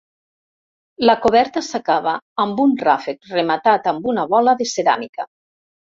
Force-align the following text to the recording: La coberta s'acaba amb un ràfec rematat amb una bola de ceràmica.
La 1.09 1.15
coberta 1.25 1.63
s'acaba 1.67 2.15
amb 2.45 2.63
un 2.65 2.73
ràfec 2.87 3.31
rematat 3.35 3.91
amb 3.93 4.09
una 4.15 4.29
bola 4.33 4.57
de 4.63 4.69
ceràmica. 4.75 5.29